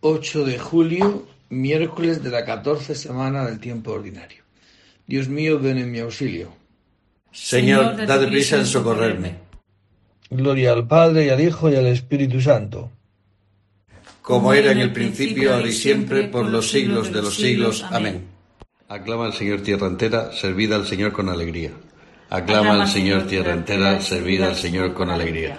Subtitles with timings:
[0.00, 4.42] 8 de julio, miércoles de la catorce semana del tiempo ordinario.
[5.06, 6.52] Dios mío, ven en mi auxilio.
[7.32, 9.36] Señor, dad prisa en socorrerme.
[10.30, 12.90] Gloria al Padre y al Hijo y al Espíritu Santo.
[14.22, 17.82] Como era en el principio, ahora y siempre, por los siglos de los siglos.
[17.90, 18.26] Amén.
[18.88, 21.72] Aclama al Señor tierra entera, servida al Señor con alegría.
[22.30, 25.58] Aclama al Señor tierra entera, servida al Señor con alegría.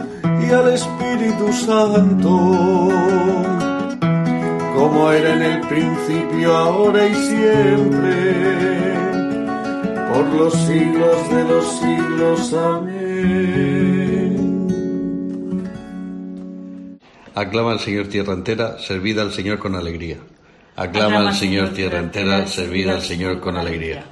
[0.51, 2.29] y al Espíritu Santo,
[4.75, 8.51] como era en el principio, ahora y siempre
[10.13, 12.53] por los siglos de los siglos.
[12.53, 12.91] Amén.
[17.33, 20.17] Aclama al Señor tierra entera, servida al Señor con alegría.
[20.75, 24.03] Aclama al Señor tierra entera, servida al Señor con alegría.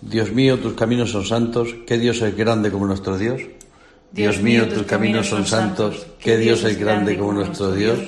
[0.00, 3.42] Dios mío, tus caminos son santos, ¿qué Dios es grande como nuestro Dios?
[4.14, 7.98] Dios mío, tus caminos son santos, ¿qué Dios es grande como nuestro Dios?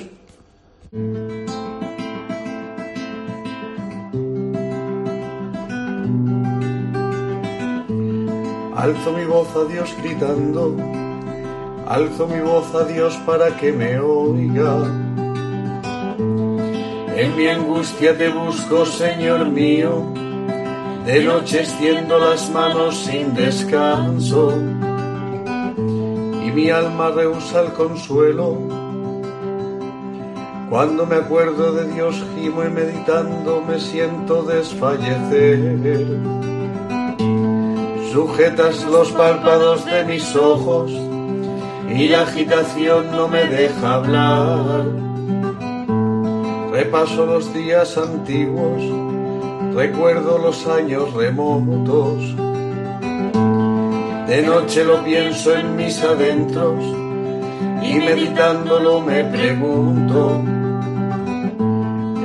[8.73, 10.77] Alzo mi voz a Dios gritando,
[11.85, 14.77] alzo mi voz a Dios para que me oiga.
[17.17, 20.05] En mi angustia te busco, Señor mío,
[21.05, 24.53] de noche extiendo las manos sin descanso,
[26.57, 28.57] mi alma rehúsa el consuelo.
[30.71, 35.93] Cuando me acuerdo de Dios, gimo y meditando me siento desfallecer
[38.11, 40.91] sujetas los párpados de mis ojos
[41.95, 44.85] y la agitación no me deja hablar.
[46.71, 48.81] Repaso los días antiguos,
[49.75, 52.46] recuerdo los años remotos.
[54.27, 56.83] De noche lo pienso en mis adentros
[57.81, 60.41] y meditándolo me pregunto,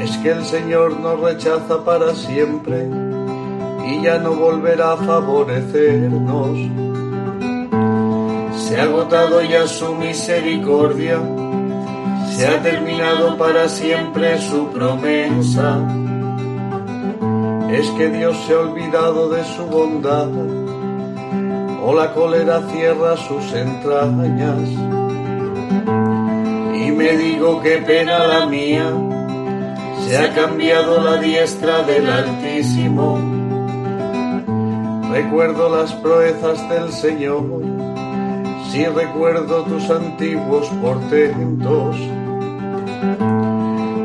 [0.03, 2.89] ¿es que el Señor nos rechaza para siempre?
[3.87, 6.59] y ya no volverá a favorecernos.
[8.57, 11.21] Se ha agotado ya su misericordia,
[12.31, 15.81] se ha terminado para siempre su promesa.
[17.71, 20.29] Es que Dios se ha olvidado de su bondad,
[21.83, 24.69] o la cólera cierra sus entrañas.
[26.75, 28.91] Y me digo qué pena la mía,
[30.07, 33.43] se ha cambiado la diestra del Altísimo
[35.13, 37.45] Recuerdo las proezas del Señor,
[38.71, 41.97] si recuerdo tus antiguos portentos.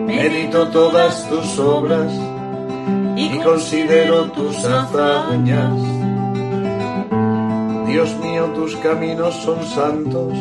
[0.05, 2.11] Medito todas tus obras
[3.15, 5.96] y considero tus hazañas.
[7.97, 10.31] Dios mío, tus caminos son santos,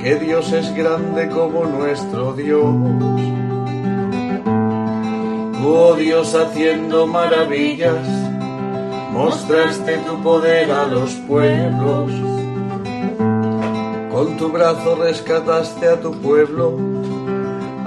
[0.00, 2.76] que Dios es grande como nuestro Dios.
[5.66, 8.06] Oh Dios, haciendo maravillas,
[9.10, 12.12] mostraste tu poder a los pueblos.
[14.12, 16.78] Con tu brazo rescataste a tu pueblo,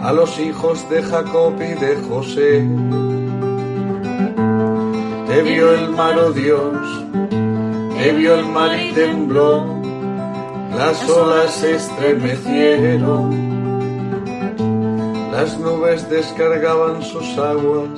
[0.01, 2.67] a los hijos de Jacob y de José.
[5.27, 7.05] Te vio el mar, oh Dios,
[7.97, 9.65] te vio el mar y tembló,
[10.75, 13.55] las olas se estremecieron
[15.35, 17.89] las nubes descargaban sus aguas,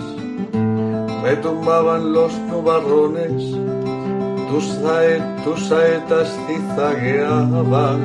[1.22, 3.44] retumbaban los nubarrones,
[4.50, 4.66] tus,
[5.68, 8.02] saetas cizagueaban.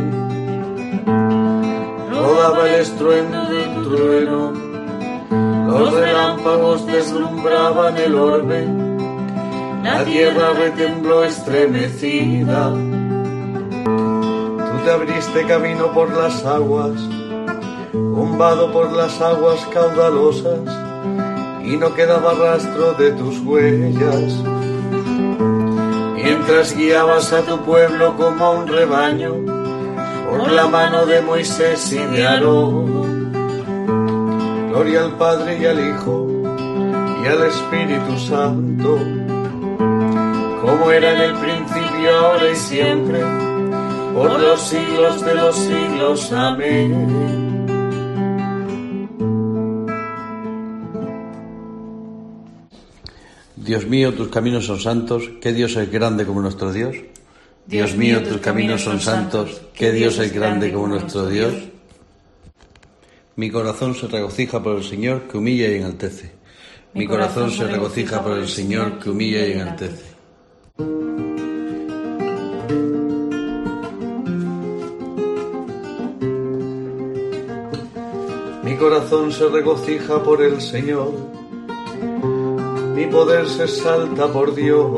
[2.11, 4.53] Rodaba el estruendo del trueno,
[5.67, 8.69] los relámpagos deslumbraban el orbe,
[9.82, 12.70] la tierra retembló estremecida.
[14.70, 16.93] Tú te abriste camino por las aguas,
[17.93, 20.61] Humbado por las aguas caudalosas
[21.64, 24.43] y no quedaba rastro de tus huellas.
[26.14, 29.34] Mientras guiabas a tu pueblo como a un rebaño
[30.31, 33.31] por la mano de Moisés y de Aarón.
[34.70, 36.29] Gloria al Padre y al Hijo
[37.23, 38.99] y al Espíritu Santo,
[40.73, 43.21] como era en el principio, ahora y siempre,
[44.15, 46.33] por los siglos de los siglos.
[46.33, 47.67] Amén.
[53.57, 56.97] Dios mío, tus caminos son santos, ¿qué Dios es grande como nuestro Dios?
[57.67, 61.55] Dios mío, tus caminos son santos, ¿qué Dios es grande como nuestro Dios?
[63.37, 66.33] Mi corazón se regocija por el Señor que humilla y enaltece.
[66.95, 70.12] Mi corazón se regocija por el Señor que humilla y enaltece.
[78.82, 81.12] Corazón se regocija por el Señor
[83.02, 84.90] mi poder se salta por Dios.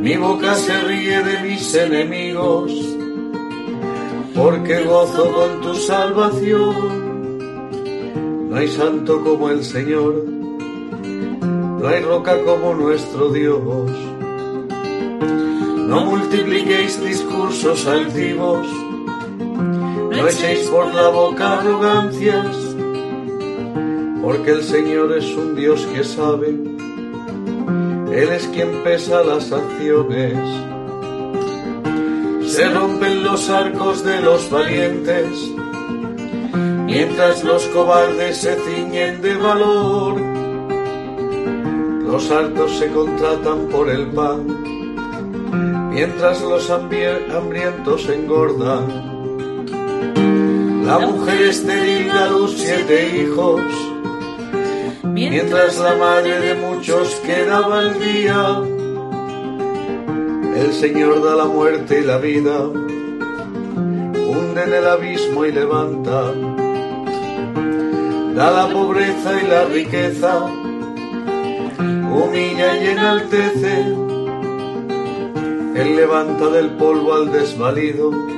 [0.00, 2.72] Mi boca se ríe de mis enemigos,
[4.34, 7.38] porque gozo con tu salvación.
[8.48, 10.24] No hay santo como el Señor,
[11.80, 13.90] no hay roca como nuestro Dios.
[15.90, 18.66] No multipliquéis discursos altivos,
[20.18, 22.68] no echéis por la boca arrogancias
[24.28, 30.36] porque el Señor es un Dios que sabe, Él es quien pesa las acciones.
[32.46, 35.30] Se rompen los arcos de los valientes,
[36.84, 40.20] mientras los cobardes se ciñen de valor.
[42.02, 44.46] Los hartos se contratan por el pan,
[45.90, 49.07] mientras los hambrientos engordan.
[50.88, 53.60] La mujer estéril da luz siete hijos,
[55.02, 58.62] mientras la madre de muchos quedaba al día.
[60.56, 62.68] El Señor da la muerte y la vida,
[64.28, 66.32] hunde en el abismo y levanta,
[68.34, 70.46] da la pobreza y la riqueza,
[72.16, 73.74] humilla y enaltece,
[75.80, 78.37] Él levanta del polvo al desvalido,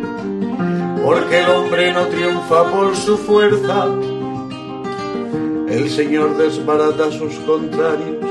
[1.03, 3.87] porque el hombre no triunfa por su fuerza
[5.71, 8.25] el Señor desbarata a sus contrarios,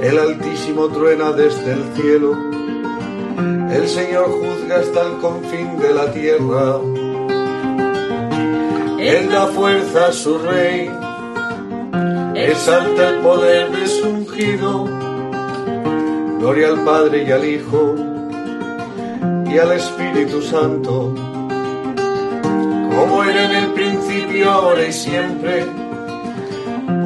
[0.00, 2.38] el Altísimo truena desde el cielo.
[3.72, 6.78] El Señor juzga hasta el confín de la tierra.
[9.00, 10.88] Él da fuerza a su rey,
[12.36, 14.84] exalta el poder de su ungido.
[16.38, 17.96] Gloria al Padre y al Hijo
[19.50, 21.12] y al Espíritu Santo,
[23.28, 25.66] era en el principio, ahora y siempre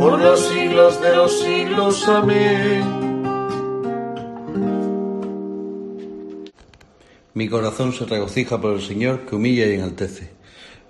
[0.00, 2.08] por los siglos de los siglos.
[2.08, 2.82] Amén.
[7.34, 10.30] Mi corazón se regocija por el Señor que humilla y enaltece.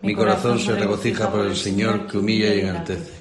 [0.03, 3.21] Mi corazón se regocija por el Señor que humilla y enaltece.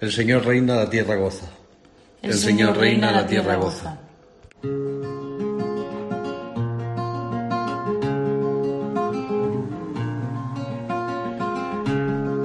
[0.00, 1.46] El Señor reina, la tierra goza.
[2.22, 3.98] El Señor reina, la tierra goza.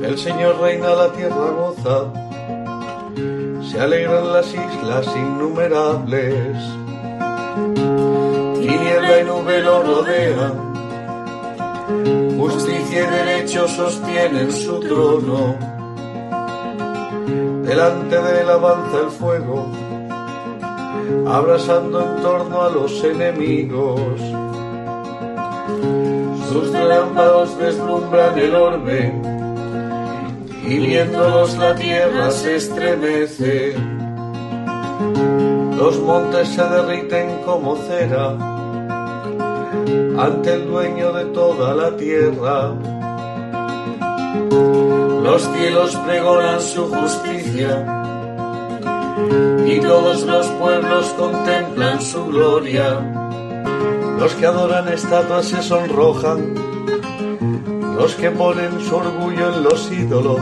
[0.10, 2.12] El Señor reina, la tierra goza
[3.62, 6.56] se alegran las islas innumerables.
[8.56, 10.54] Tiniebla y nube lo rodean,
[12.39, 15.56] justicia y derecho sostienen su trono.
[17.63, 19.68] Delante de él avanza el fuego,
[21.28, 24.20] abrasando en torno a los enemigos.
[26.51, 29.28] Sus relámpagos deslumbran el orbe,
[30.70, 33.76] y viéndolos la tierra se estremece.
[35.76, 38.30] Los montes se derriten como cera
[40.18, 42.74] ante el dueño de toda la tierra.
[45.24, 48.06] Los cielos pregonan su justicia
[49.66, 53.00] y todos los pueblos contemplan su gloria.
[54.20, 56.54] Los que adoran estatuas se sonrojan,
[58.00, 60.39] los que ponen su orgullo en los ídolos,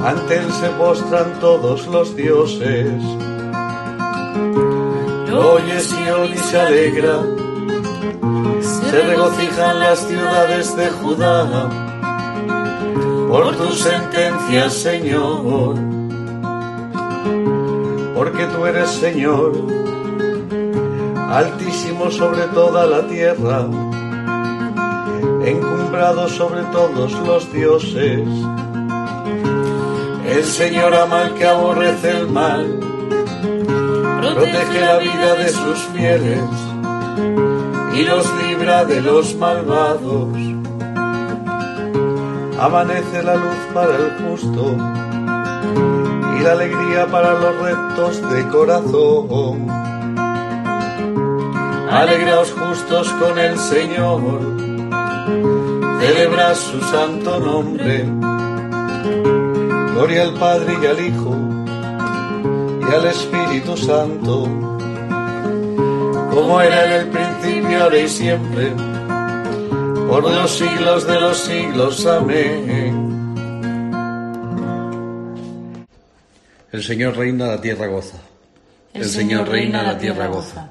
[0.00, 3.02] ante él se postran todos los dioses.
[5.28, 7.22] Lo oye Sion y se alegra,
[8.60, 11.68] se regocijan las ciudades de Judá.
[13.28, 15.74] Por tus sentencias, Señor,
[18.14, 19.54] porque tú eres Señor,
[21.16, 23.66] altísimo sobre toda la tierra,
[25.44, 28.28] encumbrado sobre todos los dioses.
[30.26, 32.80] El Señor ama al que aborrece el mal,
[34.20, 36.40] protege la vida de sus fieles
[37.94, 40.28] y los libra de los malvados.
[42.58, 44.76] Amanece la luz para el justo
[46.38, 49.68] y la alegría para los rectos de corazón.
[51.90, 54.61] Alegraos justos con el Señor,
[56.00, 58.04] celebrad su santo nombre.
[59.92, 61.36] Gloria al Padre y al Hijo
[62.80, 64.44] y al Espíritu Santo,
[66.30, 68.72] como era en el principio, ahora y siempre,
[70.08, 72.06] por los siglos de los siglos.
[72.06, 73.02] Amén.
[76.72, 78.16] El Señor reina, la tierra goza.
[78.94, 80.70] El, Señor reina, la tierra goza.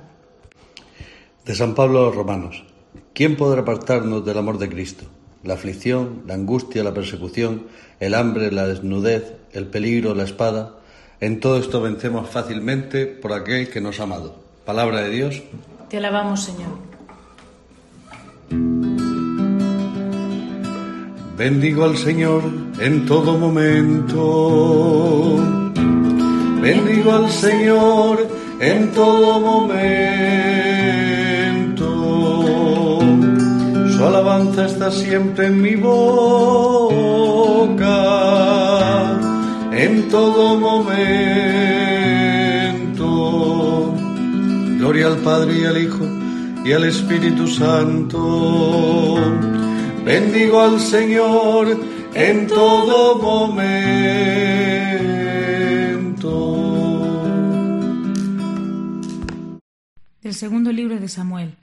[1.46, 2.71] De San Pablo a los Romanos.
[3.13, 5.05] ¿Quién podrá apartarnos del amor de Cristo?
[5.43, 7.67] La aflicción, la angustia, la persecución,
[8.00, 10.75] el hambre, la desnudez, el peligro, la espada.
[11.19, 14.36] En todo esto vencemos fácilmente por aquel que nos ha amado.
[14.65, 15.41] Palabra de Dios.
[15.89, 16.91] Te alabamos, Señor.
[21.38, 22.43] Bendigo al Señor
[22.79, 24.17] en todo momento.
[26.62, 28.27] Bendigo al Señor
[28.60, 30.71] en todo momento.
[34.01, 36.00] Su alabanza está siempre en mi boca,
[39.72, 41.03] en todo momento.
[44.79, 46.03] Gloria al Padre y al Hijo
[46.65, 49.17] y al Espíritu Santo.
[50.03, 51.79] Bendigo al Señor
[52.15, 53.51] en todo momento.
[60.24, 61.61] Del segundo libro de Samuel.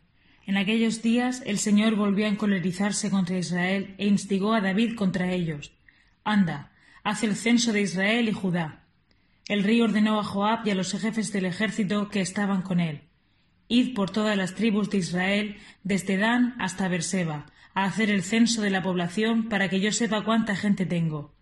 [0.48, 5.30] En aquellos días el Señor volvió a encolerizarse contra Israel e instigó a David contra
[5.30, 5.72] ellos.
[6.24, 6.72] Anda,
[7.04, 8.86] haz el censo de Israel y Judá.
[9.46, 13.02] El rey ordenó a Joab y a los jefes del ejército que estaban con él.
[13.68, 18.62] Id por todas las tribus de Israel, desde Dan hasta Berseba, a hacer el censo
[18.62, 21.34] de la población para que yo sepa cuánta gente tengo.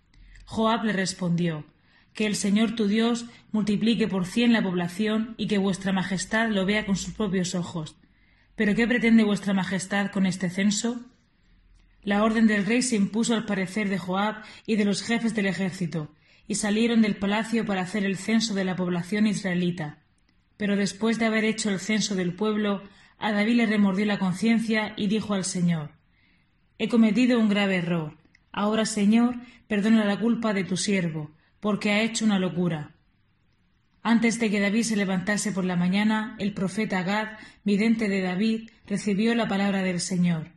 [0.47, 1.65] Joab le respondió
[2.13, 6.67] Que el Señor tu Dios multiplique por cien la población y que vuestra majestad lo
[6.67, 7.95] vea con sus propios ojos.
[8.57, 11.05] ¿Pero qué pretende vuestra majestad con este censo?
[12.03, 15.47] La orden del rey se impuso al parecer de Joab y de los jefes del
[15.47, 16.11] ejército,
[16.49, 19.99] y salieron del palacio para hacer el censo de la población israelita.
[20.57, 22.83] Pero después de haber hecho el censo del pueblo,
[23.19, 25.91] a David le remordió la conciencia y dijo al Señor
[26.79, 28.17] He cometido un grave error.
[28.53, 29.35] Ahora, Señor,
[29.69, 32.96] perdona la culpa de tu siervo, porque ha hecho una locura.
[34.09, 37.27] Antes de que David se levantase por la mañana, el profeta Gad,
[37.65, 40.53] vidente de David, recibió la palabra del Señor.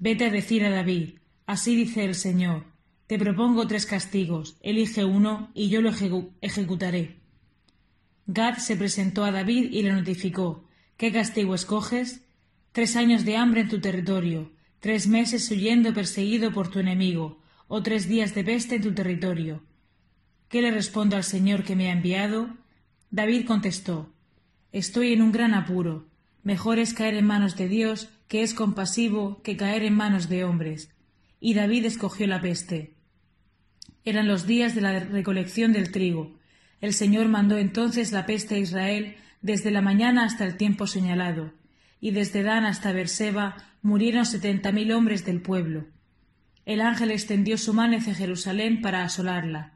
[0.00, 2.64] Vete a decir a David, así dice el Señor,
[3.06, 5.92] te propongo tres castigos, elige uno y yo lo
[6.40, 7.20] ejecutaré.
[8.26, 10.64] Gad se presentó a David y le notificó,
[10.96, 12.24] ¿qué castigo escoges?
[12.72, 17.84] Tres años de hambre en tu territorio, tres meses huyendo perseguido por tu enemigo, o
[17.84, 19.62] tres días de peste en tu territorio.
[20.48, 22.58] ¿Qué le respondo al Señor que me ha enviado?
[23.10, 24.12] David contestó
[24.72, 26.06] Estoy en un gran apuro.
[26.44, 30.44] Mejor es caer en manos de Dios, que es compasivo, que caer en manos de
[30.44, 30.90] hombres.
[31.40, 32.94] Y David escogió la peste.
[34.04, 36.38] Eran los días de la recolección del trigo,
[36.80, 41.52] El Señor mandó entonces la peste a Israel desde la mañana hasta el tiempo señalado,
[42.00, 45.86] y desde Dan hasta Berseba murieron setenta mil hombres del pueblo.
[46.64, 49.74] El ángel extendió su mano hacia Jerusalén para asolarla.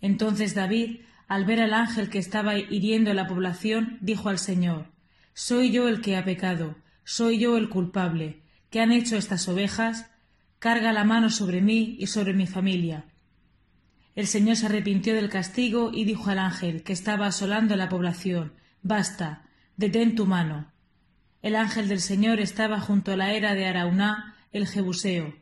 [0.00, 4.86] Entonces David, al ver al ángel que estaba hiriendo la población, dijo al Señor
[5.32, 8.42] Soy yo el que ha pecado, soy yo el culpable.
[8.70, 10.10] ¿Qué han hecho estas ovejas?
[10.58, 13.04] Carga la mano sobre mí y sobre mi familia.
[14.14, 18.52] El Señor se arrepintió del castigo y dijo al ángel que estaba asolando la población
[18.82, 19.44] Basta,
[19.76, 20.72] detén tu mano.
[21.42, 25.34] El ángel del Señor estaba junto a la era de Arauná, el Jebuseo.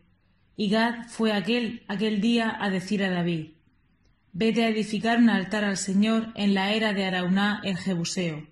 [0.56, 3.52] Y Gad fue aquel, aquel día a decir a David
[4.34, 8.46] Vete a edificar un altar al Señor en la era de Arauná, el Jebuseo.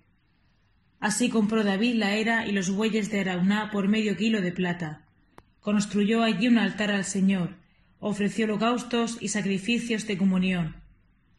[1.00, 5.06] Así compró David la era y los bueyes de Arauná por medio kilo de plata.
[5.60, 7.56] Construyó allí un altar al Señor,
[7.98, 10.76] ofreció holocaustos y sacrificios de comunión.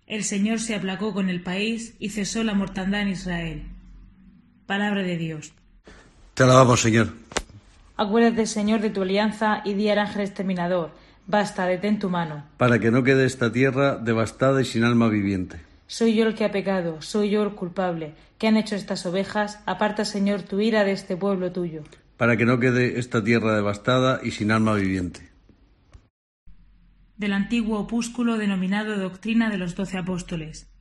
[0.08, 3.64] El Señor se aplacó con el país y cesó la mortandad en Israel.
[4.66, 5.54] Palabra de Dios.
[6.34, 7.14] Te alabamos, Señor.
[7.96, 10.96] Acuérdate, Señor, de tu alianza y di al ángel exterminador.
[11.28, 12.44] Basta, detén tu mano.
[12.58, 15.62] Para que no quede esta tierra devastada y sin alma viviente.
[15.88, 18.14] Soy yo el que ha pecado, soy yo el culpable.
[18.38, 19.60] ¿Qué han hecho estas ovejas?
[19.66, 21.84] Aparta, Señor, tu ira de este pueblo tuyo.
[22.18, 25.32] Para que no quede esta tierra devastada y sin alma viviente
[27.22, 30.74] del antiguo opúsculo denominado Doctrina de los Doce Apóstoles.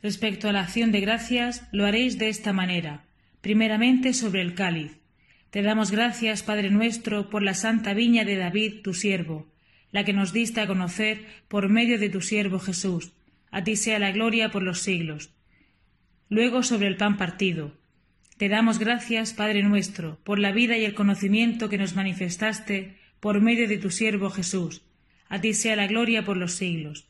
[0.00, 3.04] Respecto a la acción de gracias, lo haréis de esta manera.
[3.40, 5.00] Primeramente sobre el cáliz.
[5.50, 9.46] Te damos gracias, Padre nuestro, por la santa viña de David, tu siervo,
[9.92, 13.12] la que nos diste a conocer por medio de tu siervo Jesús.
[13.50, 15.30] A ti sea la gloria por los siglos.
[16.28, 17.72] Luego sobre el pan partido.
[18.36, 23.40] Te damos gracias, Padre nuestro, por la vida y el conocimiento que nos manifestaste por
[23.40, 24.82] medio de tu siervo Jesús
[25.28, 27.06] a ti sea la gloria por los siglos.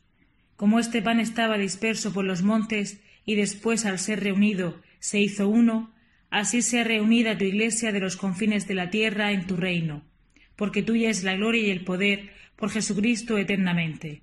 [0.55, 5.47] Como este pan estaba disperso por los montes y después al ser reunido se hizo
[5.47, 5.93] uno,
[6.29, 10.03] así sea reunida tu iglesia de los confines de la tierra en tu reino,
[10.55, 14.21] porque tuya es la gloria y el poder por Jesucristo eternamente.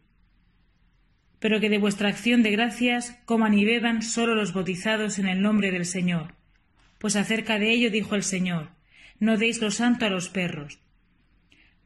[1.39, 5.43] Pero que de vuestra acción de gracias coman y beban sólo los bautizados en el
[5.43, 6.35] nombre del Señor.
[6.99, 8.71] Pues acerca de ello dijo el Señor,
[9.19, 10.79] no deis lo santo a los perros,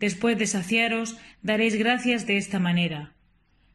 [0.00, 3.12] Después de saciaros, daréis gracias de esta manera.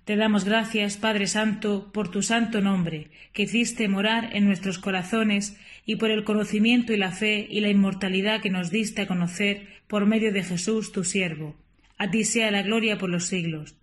[0.06, 5.58] Te damos gracias, Padre Santo, por tu santo nombre, que hiciste morar en nuestros corazones,
[5.84, 9.68] y por el conocimiento y la fe y la inmortalidad que nos diste a conocer
[9.88, 11.56] por medio de Jesús, tu siervo.
[11.98, 13.78] A ti sea la gloria por los siglos.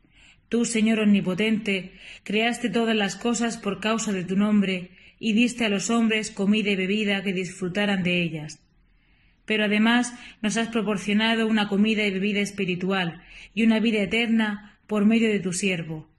[0.49, 5.69] Tú, Señor Omnipotente, creaste todas las cosas por causa de tu nombre, y diste a
[5.69, 8.61] los hombres comida y bebida que disfrutaran de ellas
[9.45, 13.23] pero además nos has proporcionado una comida y bebida espiritual
[13.55, 16.12] y una vida eterna por medio de tu siervo.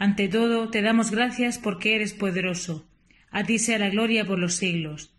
[0.00, 2.88] Ante todo, te damos gracias porque eres poderoso.
[3.30, 5.14] A ti sea la gloria por los siglos.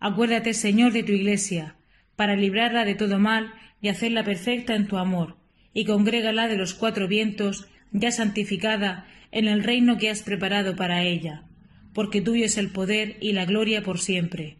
[0.00, 1.76] Acuérdate, Señor, de tu Iglesia,
[2.16, 5.36] para librarla de todo mal y hacerla perfecta en tu amor,
[5.74, 11.02] y congrégala de los cuatro vientos, ya santificada, en el reino que has preparado para
[11.02, 11.42] ella,
[11.92, 14.56] porque tuyo es el poder y la gloria por siempre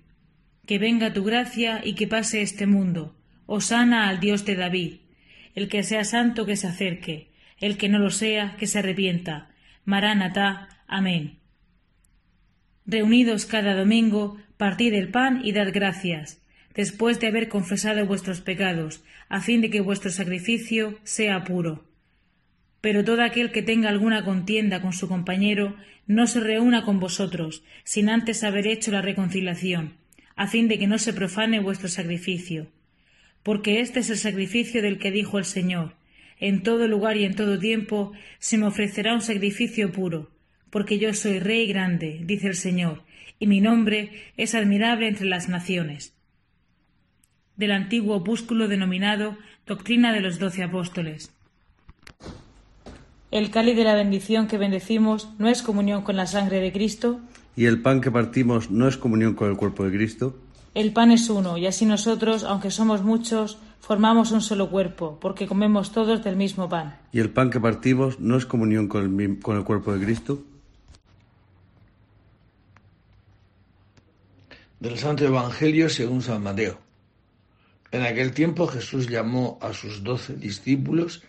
[0.66, 3.16] que venga tu gracia y que pase este mundo.
[3.46, 4.94] Osana al Dios de David.
[5.54, 9.50] El que sea santo que se acerque, el que no lo sea que se arrepienta.
[9.84, 10.68] Maránata.
[10.86, 11.38] Amén.
[12.86, 16.42] Reunidos cada domingo, partid el pan y dad gracias,
[16.74, 21.84] después de haber confesado vuestros pecados, a fin de que vuestro sacrificio sea puro.
[22.80, 27.64] Pero todo aquel que tenga alguna contienda con su compañero, no se reúna con vosotros,
[27.84, 29.94] sin antes haber hecho la reconciliación
[30.36, 32.66] a fin de que no se profane vuestro sacrificio.
[33.42, 35.94] Porque este es el sacrificio del que dijo el Señor,
[36.38, 40.30] en todo lugar y en todo tiempo se me ofrecerá un sacrificio puro,
[40.70, 43.02] porque yo soy Rey grande, dice el Señor,
[43.38, 46.14] y mi nombre es admirable entre las naciones.
[47.56, 51.32] Del antiguo opúsculo denominado Doctrina de los Doce Apóstoles.
[53.30, 57.20] El cáliz de la bendición que bendecimos no es comunión con la sangre de Cristo,
[57.56, 60.36] ¿Y el pan que partimos no es comunión con el cuerpo de Cristo?
[60.74, 65.46] El pan es uno, y así nosotros, aunque somos muchos, formamos un solo cuerpo, porque
[65.46, 66.98] comemos todos del mismo pan.
[67.12, 70.42] ¿Y el pan que partimos no es comunión con el, con el cuerpo de Cristo?
[74.80, 76.80] Del Santo Evangelio según San Mateo.
[77.92, 81.22] En aquel tiempo Jesús llamó a sus doce discípulos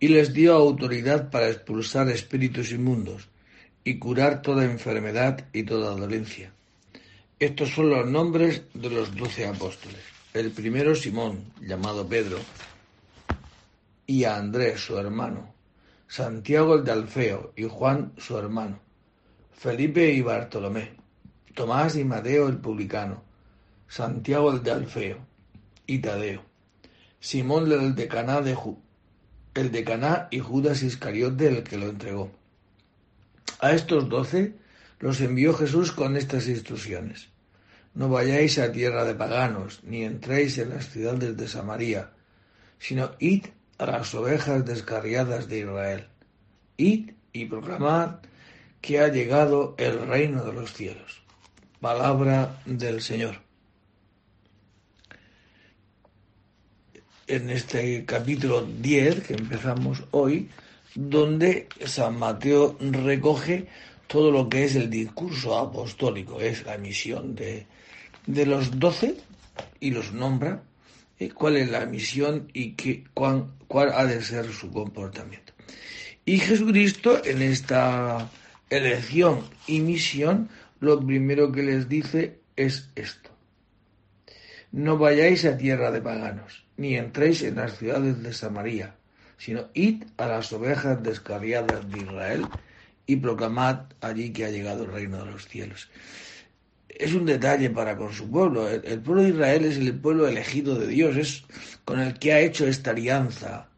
[0.00, 3.28] y les dio autoridad para expulsar espíritus inmundos
[3.84, 6.52] y curar toda enfermedad y toda dolencia.
[7.40, 10.02] Estos son los nombres de los doce apóstoles.
[10.34, 12.36] El primero Simón, llamado Pedro,
[14.06, 15.54] y a Andrés, su hermano,
[16.06, 18.78] Santiago el de Alfeo y Juan, su hermano,
[19.54, 20.92] Felipe y Bartolomé,
[21.54, 23.22] Tomás y Mateo el publicano,
[23.88, 25.26] Santiago el de Alfeo
[25.86, 26.42] y Tadeo,
[27.20, 28.54] Simón el de Caná, de
[29.54, 32.30] el de Caná y Judas Iscariote el que lo entregó.
[33.60, 34.59] A estos doce
[35.00, 37.28] los envió Jesús con estas instrucciones.
[37.94, 42.10] No vayáis a tierra de paganos, ni entréis en las ciudades de Samaria,
[42.78, 43.46] sino id
[43.78, 46.06] a las ovejas descarriadas de Israel.
[46.76, 48.16] Id y proclamad
[48.80, 51.22] que ha llegado el reino de los cielos.
[51.80, 53.36] Palabra del Señor.
[57.26, 60.50] En este capítulo 10 que empezamos hoy,
[60.94, 63.68] donde San Mateo recoge
[64.10, 67.64] todo lo que es el discurso apostólico, es la misión de,
[68.26, 69.14] de los doce
[69.78, 70.64] y los nombra
[71.20, 75.52] eh, cuál es la misión y qué, cuál, cuál ha de ser su comportamiento.
[76.24, 78.28] Y Jesucristo en esta
[78.68, 80.48] elección y misión,
[80.80, 83.30] lo primero que les dice es esto.
[84.72, 88.96] No vayáis a tierra de paganos, ni entréis en las ciudades de Samaria,
[89.38, 92.48] sino id a las ovejas descarriadas de Israel
[93.12, 95.88] y proclamad allí que ha llegado el reino de los cielos
[97.00, 98.68] es un detalle para con su pueblo.
[98.68, 101.44] El, pueblo de Israel es el pueblo elegido de Dios, es
[101.84, 103.68] con el que ha hecho esta alianza.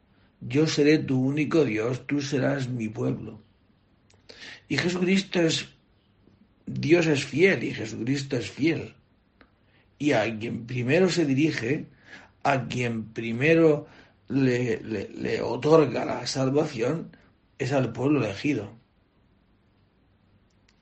[0.40, 3.40] Yo seré tu único Dios, tú serás mi pueblo.
[4.68, 5.68] Y Jesucristo es,
[6.66, 8.94] Dios es fiel y Jesucristo es fiel.
[9.98, 11.86] Y a quien primero se dirige,
[12.42, 13.86] a quien primero
[14.28, 17.16] le, otorga la salvación,
[17.58, 18.81] es al pueblo elegido.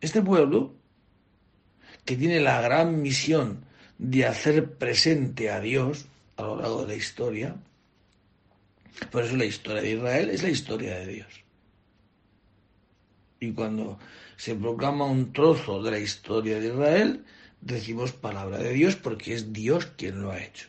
[0.00, 0.74] Este pueblo
[2.04, 3.64] que tiene la gran misión
[3.98, 7.56] de hacer presente a Dios a lo largo de la historia.
[9.10, 11.44] Por eso la historia de Israel es la historia de Dios.
[13.40, 13.98] Y cuando
[14.36, 17.24] se proclama un trozo de la historia de Israel,
[17.60, 20.68] decimos palabra de Dios porque es Dios quien lo ha hecho.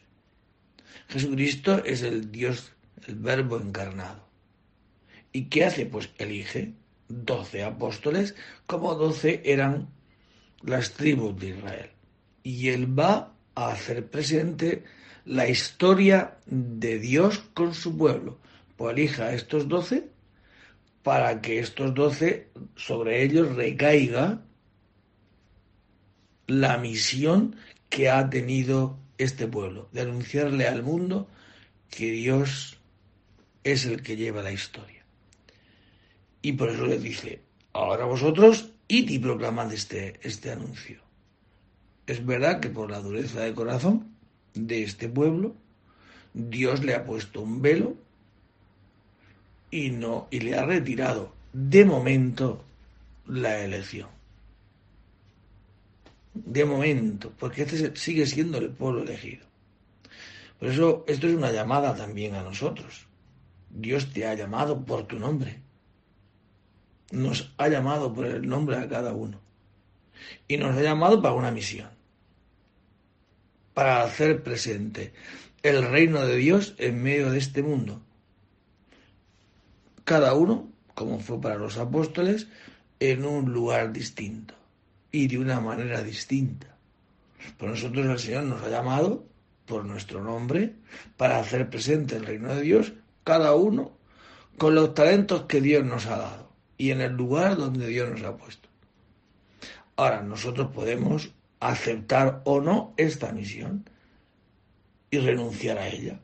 [1.08, 2.74] Jesucristo es el Dios,
[3.08, 4.28] el verbo encarnado.
[5.34, 5.86] ¿Y qué hace?
[5.86, 6.74] Pues elige
[7.12, 9.90] doce apóstoles, como doce eran
[10.62, 11.90] las tribus de Israel.
[12.44, 14.84] Y él va a hacer presente
[15.26, 18.40] la historia de Dios con su pueblo.
[18.78, 20.10] Pues elija a estos doce
[21.04, 24.42] para que estos doce sobre ellos recaiga
[26.48, 27.56] la misión
[27.90, 31.28] que ha tenido este pueblo, de anunciarle al mundo
[31.90, 32.78] que Dios
[33.64, 35.01] es el que lleva la historia.
[36.42, 37.42] Y por eso le dice,
[37.74, 41.00] ahora vosotros id y proclamad este, este anuncio.
[42.08, 44.16] Es verdad que por la dureza de corazón
[44.54, 45.56] de este pueblo,
[46.34, 47.96] Dios le ha puesto un velo
[49.70, 52.64] y no y le ha retirado de momento
[53.28, 54.10] la elección.
[56.34, 59.46] De momento, porque este sigue siendo el pueblo elegido.
[60.60, 63.06] Por eso esto es una llamada también a nosotros.
[63.70, 65.60] Dios te ha llamado por tu nombre
[67.12, 69.40] nos ha llamado por el nombre a cada uno.
[70.48, 71.90] Y nos ha llamado para una misión.
[73.74, 75.14] Para hacer presente
[75.64, 78.02] el reino de Dios en medio de este mundo.
[80.04, 82.48] Cada uno, como fue para los apóstoles,
[83.00, 84.54] en un lugar distinto
[85.12, 86.76] y de una manera distinta.
[87.58, 89.26] Por nosotros el Señor nos ha llamado
[89.66, 90.76] por nuestro nombre
[91.18, 92.94] para hacer presente el reino de Dios,
[93.24, 93.92] cada uno
[94.58, 96.41] con los talentos que Dios nos ha dado
[96.82, 98.68] y en el lugar donde Dios nos ha puesto.
[99.98, 103.88] Ahora, nosotros podemos aceptar o no esta misión
[105.12, 106.20] y renunciar a ella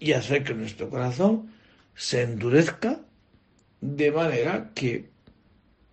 [0.00, 1.52] y hacer que nuestro corazón
[1.94, 2.98] se endurezca
[3.80, 5.08] de manera que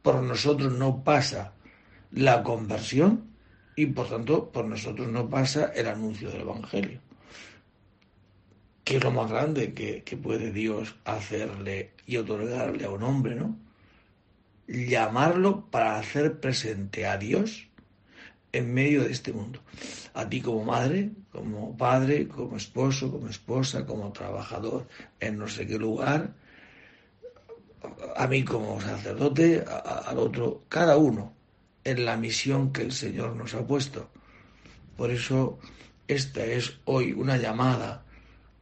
[0.01, 1.53] por nosotros no pasa
[2.09, 3.29] la conversión
[3.75, 6.99] y por tanto por nosotros no pasa el anuncio del Evangelio
[8.91, 13.57] que es lo más grande que, puede Dios hacerle y otorgarle a un hombre, ¿no?
[14.67, 17.69] Llamarlo para hacer presente a Dios
[18.51, 19.61] en medio de este mundo.
[20.13, 24.89] A ti como madre, como padre, como esposo, como esposa, como trabajador
[25.21, 26.33] en no sé qué lugar,
[28.17, 29.63] a mí como sacerdote,
[30.05, 31.31] al otro, cada uno
[31.85, 34.09] en la misión que el Señor nos ha puesto.
[34.97, 35.59] Por eso
[36.09, 38.03] esta es hoy una llamada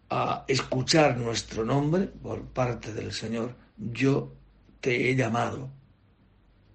[0.10, 3.56] a escuchar nuestro nombre por parte del Señor.
[3.78, 4.34] Yo
[4.82, 5.70] te he llamado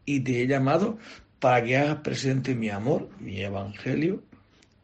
[0.05, 0.99] y te he llamado
[1.41, 4.23] para que hagas presente mi amor, mi evangelio,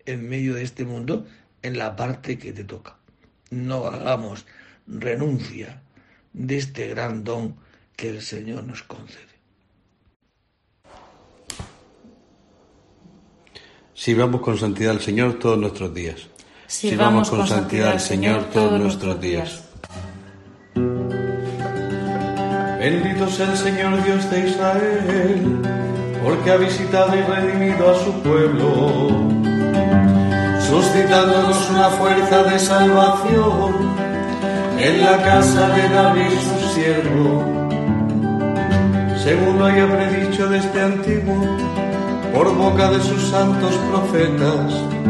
[0.05, 1.27] en medio de este mundo,
[1.63, 2.97] en la parte que te toca.
[3.51, 4.47] No hagamos
[4.87, 5.83] renuncia
[6.33, 7.57] de este gran don
[7.97, 9.31] que el Señor nos concede.
[13.95, 16.30] Sirvamos con santidad al Señor todos nuestros días.
[16.71, 19.61] Sirvamos con santidad al Señor todos nuestros días.
[22.79, 25.59] Bendito sea el Señor Dios de Israel,
[26.23, 29.09] porque ha visitado y redimido a su pueblo,
[30.69, 33.75] suscitándonos una fuerza de salvación
[34.79, 37.45] en la casa de David su siervo,
[39.25, 41.59] según lo haya predicho desde antiguo
[42.33, 45.10] por boca de sus santos profetas.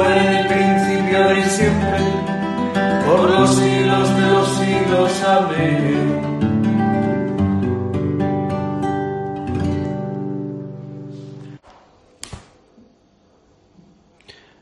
[0.00, 1.98] como en el principio y siempre,
[3.04, 5.22] por los siglos de los siglos.
[5.22, 6.20] Amén.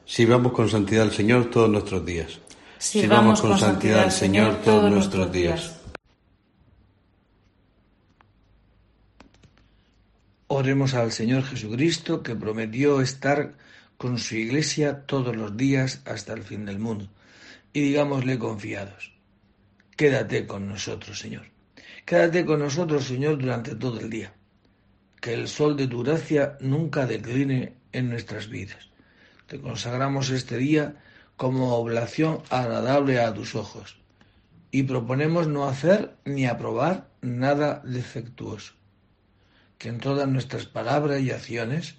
[0.05, 2.41] Sirvamos con santidad al Señor todos nuestros días.
[2.79, 5.77] Sirvamos con santidad al Señor todos nuestros días.
[10.49, 13.55] Oremos al Señor Jesucristo que prometió estar
[13.99, 17.09] con su iglesia todos los días hasta el fin del mundo.
[17.75, 19.13] Y digámosle confiados,
[19.97, 21.47] quédate con nosotros, Señor.
[22.07, 24.33] Quédate con nosotros, Señor, durante todo el día.
[25.21, 28.89] Que el sol de tu gracia nunca decline en nuestras vidas.
[29.47, 30.97] Te consagramos este día
[31.37, 33.99] como oblación agradable a tus ojos
[34.71, 38.79] y proponemos no hacer ni aprobar nada defectuoso
[39.79, 41.95] que en todas nuestras palabras y acciones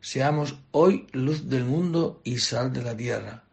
[0.00, 3.44] seamos hoy luz del mundo y sal de la tierra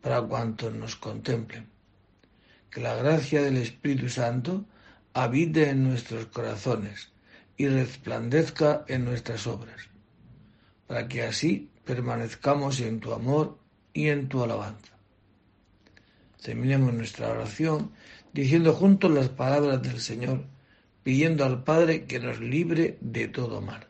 [0.00, 1.68] para cuantos nos contemplen.
[2.70, 4.64] Que la gracia del Espíritu Santo
[5.12, 7.10] habite en nuestros corazones
[7.56, 9.88] y resplandezca en nuestras obras,
[10.86, 13.58] para que así permanezcamos en tu amor
[13.92, 14.96] y en tu alabanza.
[16.42, 17.92] Terminemos nuestra oración
[18.32, 20.44] diciendo juntos las palabras del Señor
[21.02, 23.89] pidiendo al Padre que nos libre de todo mal.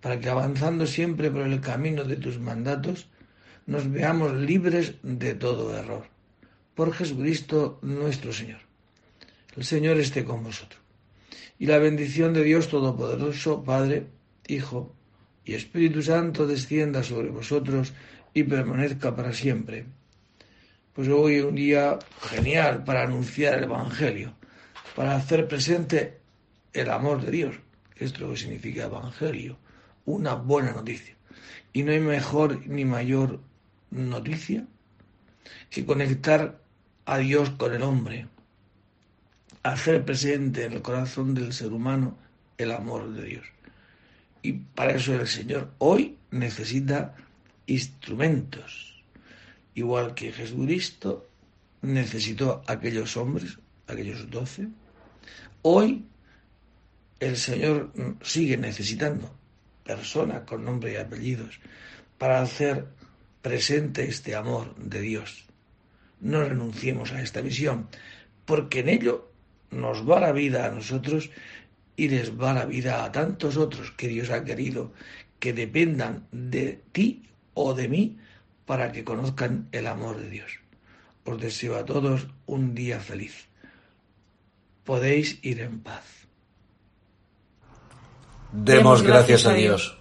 [0.00, 3.08] para que avanzando siempre por el camino de tus mandatos,
[3.66, 6.06] nos veamos libres de todo error.
[6.74, 8.60] Por Jesucristo nuestro Señor.
[9.56, 10.80] El Señor esté con vosotros.
[11.58, 14.06] Y la bendición de Dios Todopoderoso, Padre,
[14.46, 14.94] Hijo
[15.44, 17.92] y Espíritu Santo descienda sobre vosotros
[18.32, 19.84] y permanezca para siempre.
[20.92, 24.34] Pues hoy es un día genial para anunciar el Evangelio,
[24.96, 26.18] para hacer presente
[26.72, 27.54] el amor de Dios.
[27.96, 29.58] Esto es lo que significa evangelio,
[30.04, 31.16] una buena noticia.
[31.72, 33.40] Y no hay mejor ni mayor
[33.90, 34.66] noticia
[35.68, 36.60] que conectar
[37.06, 38.26] a Dios con el hombre,
[39.62, 42.16] hacer presente en el corazón del ser humano
[42.58, 43.46] el amor de Dios.
[44.42, 47.14] Y para eso el Señor hoy necesita
[47.66, 49.02] instrumentos,
[49.74, 51.28] igual que Jesucristo
[51.82, 54.68] necesitó aquellos hombres, aquellos doce.
[55.62, 56.04] Hoy
[57.20, 59.34] el Señor sigue necesitando
[59.96, 61.60] personas con nombre y apellidos
[62.18, 62.86] para hacer
[63.42, 65.44] presente este amor de Dios,
[66.20, 67.88] no renunciemos a esta misión,
[68.44, 69.30] porque en ello
[69.70, 71.30] nos va la vida a nosotros
[71.96, 74.92] y les va la vida a tantos otros que Dios ha querido
[75.38, 78.18] que dependan de ti o de mí
[78.66, 80.60] para que conozcan el amor de Dios.
[81.24, 83.48] Os deseo a todos un día feliz.
[84.84, 86.04] Podéis ir en paz.
[88.52, 89.96] Demos gracias a Dios.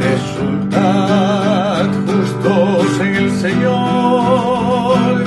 [0.00, 5.24] Exultad justos en el Señor,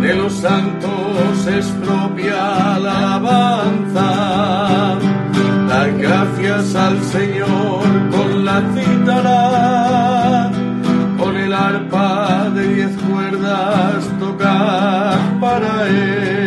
[0.00, 4.08] de los santos es propia la alabanza.
[5.68, 10.50] Dar gracias al Señor con la cítara,
[11.18, 16.41] con el arpa de diez cuerdas tocar para Él.